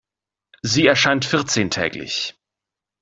[0.63, 2.33] Sie erscheint vierzehntäglich.